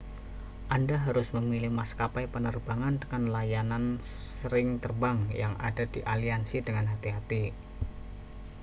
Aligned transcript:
anda 0.75 0.97
harus 1.05 1.27
memilih 1.37 1.69
maskapai 1.79 2.25
penerbangan 2.33 2.95
dengan 3.01 3.23
layanan 3.35 3.85
sering 4.35 4.67
terbang 4.83 5.17
yang 5.41 5.53
ada 5.69 5.83
di 5.93 5.99
aliansi 6.13 6.57
dengan 6.67 6.85
hati-hati 6.93 7.43